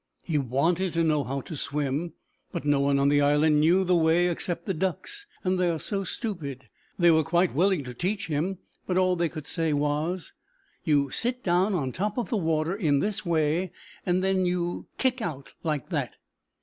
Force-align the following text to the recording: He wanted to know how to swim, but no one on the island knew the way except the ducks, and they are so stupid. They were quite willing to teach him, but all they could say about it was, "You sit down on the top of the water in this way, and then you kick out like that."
He 0.23 0.39
wanted 0.39 0.93
to 0.93 1.03
know 1.03 1.23
how 1.23 1.41
to 1.41 1.55
swim, 1.55 2.13
but 2.51 2.65
no 2.65 2.79
one 2.79 2.97
on 2.97 3.09
the 3.09 3.21
island 3.21 3.59
knew 3.59 3.83
the 3.83 3.95
way 3.95 4.29
except 4.29 4.65
the 4.65 4.73
ducks, 4.73 5.27
and 5.43 5.59
they 5.59 5.69
are 5.69 5.79
so 5.79 6.03
stupid. 6.03 6.69
They 6.97 7.11
were 7.11 7.23
quite 7.23 7.53
willing 7.53 7.83
to 7.83 7.93
teach 7.93 8.25
him, 8.25 8.57
but 8.87 8.97
all 8.97 9.15
they 9.15 9.29
could 9.29 9.45
say 9.45 9.69
about 9.69 9.75
it 9.75 9.79
was, 9.79 10.33
"You 10.83 11.11
sit 11.11 11.43
down 11.43 11.75
on 11.75 11.89
the 11.91 11.97
top 11.97 12.17
of 12.17 12.29
the 12.29 12.37
water 12.37 12.73
in 12.75 12.97
this 12.97 13.23
way, 13.27 13.71
and 14.03 14.23
then 14.23 14.43
you 14.43 14.87
kick 14.97 15.21
out 15.21 15.53
like 15.63 15.89
that." 15.89 16.15